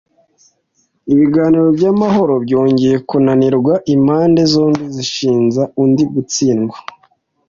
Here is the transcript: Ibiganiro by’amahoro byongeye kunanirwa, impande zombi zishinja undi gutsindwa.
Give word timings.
Ibiganiro 1.13 1.67
by’amahoro 1.77 2.33
byongeye 2.45 2.95
kunanirwa, 3.09 3.73
impande 3.93 4.41
zombi 4.53 4.83
zishinja 4.95 5.63
undi 5.81 6.03
gutsindwa. 6.13 6.77